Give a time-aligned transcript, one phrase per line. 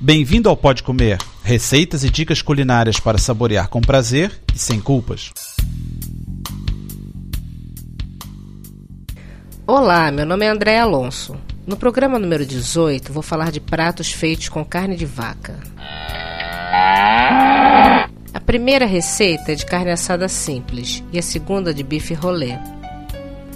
[0.00, 5.32] Bem-vindo ao Pode Comer, receitas e dicas culinárias para saborear com prazer e sem culpas.
[9.66, 11.36] Olá, meu nome é André Alonso.
[11.66, 15.58] No programa número 18, vou falar de pratos feitos com carne de vaca.
[18.32, 22.56] A primeira receita é de carne assada simples e a segunda de bife rolê.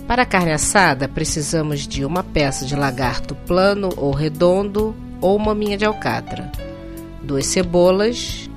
[0.08, 5.78] Para a carne assada, precisamos de uma peça de lagarto plano ou redondo ou maminha
[5.78, 6.52] de alcatra,
[7.22, 8.50] duas cebolas.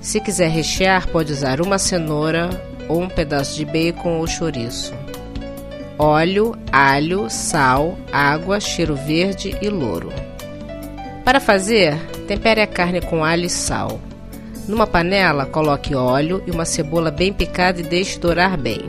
[0.00, 2.50] Se quiser rechear, pode usar uma cenoura
[2.88, 4.92] ou um pedaço de bacon ou chouriço.
[5.98, 10.12] Óleo, alho, sal, água, cheiro verde e louro.
[11.24, 14.00] Para fazer, tempere a carne com alho e sal.
[14.68, 18.80] Numa panela, coloque óleo e uma cebola bem picada e deixe dourar bem.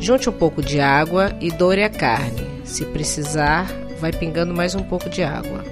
[0.00, 2.46] Junte um pouco de água e doure a carne.
[2.64, 3.66] Se precisar,
[4.00, 5.64] vai pingando mais um pouco de água.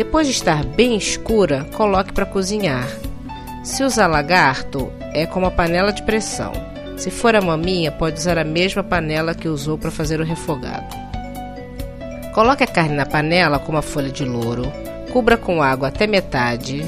[0.00, 2.88] Depois de estar bem escura, coloque para cozinhar.
[3.62, 6.52] Se usar lagarto, é com uma panela de pressão.
[6.96, 10.96] Se for a maminha, pode usar a mesma panela que usou para fazer o refogado.
[12.32, 14.72] Coloque a carne na panela com uma folha de louro,
[15.12, 16.82] cubra com água até metade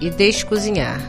[0.00, 1.02] e deixe cozinhar.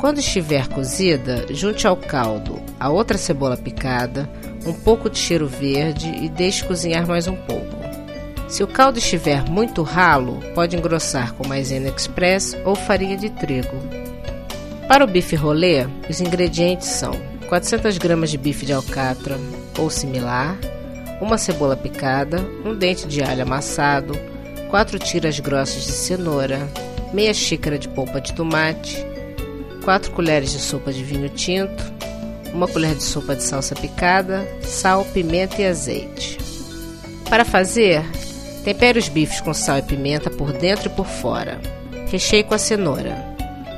[0.00, 4.28] Quando estiver cozida, junte ao caldo a outra cebola picada,
[4.66, 7.81] um pouco de cheiro verde e deixe cozinhar mais um pouco.
[8.52, 13.78] Se o caldo estiver muito ralo, pode engrossar com maisena express ou farinha de trigo.
[14.86, 17.12] Para o bife rolê, os ingredientes são
[17.48, 19.38] 400 gramas de bife de alcatra
[19.78, 20.58] ou similar,
[21.18, 24.12] uma cebola picada, um dente de alho amassado,
[24.68, 26.68] 4 tiras grossas de cenoura,
[27.10, 29.02] meia xícara de polpa de tomate,
[29.82, 31.90] 4 colheres de sopa de vinho tinto,
[32.52, 36.36] uma colher de sopa de salsa picada, sal, pimenta e azeite.
[37.30, 38.04] Para fazer,
[38.64, 41.60] Tempere os bifes com sal e pimenta por dentro e por fora.
[42.08, 43.16] Recheie com a cenoura.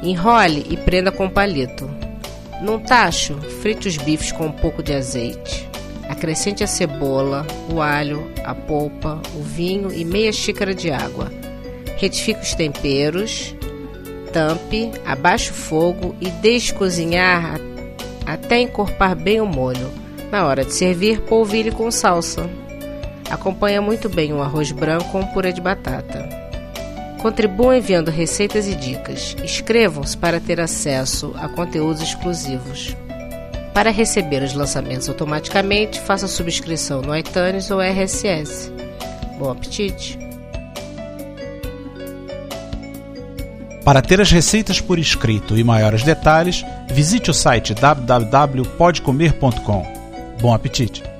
[0.02, 1.88] Enrole e prenda com palito.
[2.60, 5.68] Num tacho, frite os bifes com um pouco de azeite.
[6.08, 11.32] Acrescente a cebola, o alho, a polpa, o vinho e meia xícara de água.
[11.96, 13.54] Retifique os temperos,
[14.32, 17.58] tampe, abaixe o fogo e deixe cozinhar
[18.26, 19.90] até encorpar bem o molho.
[20.30, 22.48] Na hora de servir, polvilhe com salsa.
[23.30, 26.28] Acompanha muito bem um arroz branco com purê de batata.
[27.20, 29.36] Contribuam enviando receitas e dicas.
[29.42, 32.96] Inscrevam-se para ter acesso a conteúdos exclusivos.
[33.72, 38.72] Para receber os lançamentos automaticamente, faça subscrição no iTunes ou RSS.
[39.38, 40.18] Bom apetite!
[43.84, 49.86] Para ter as receitas por escrito e maiores detalhes, visite o site www.podcomer.com.
[50.40, 51.13] Bom apetite!